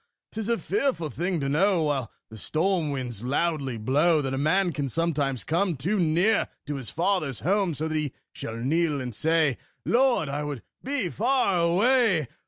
[0.31, 4.71] 'Tis a fearful thing to know, While the storm winds loudly blow, That a man
[4.73, 9.13] can sometimes come Too near to his father's home; So that he shall kneel and
[9.13, 12.27] say, "Lord, I would be far away!"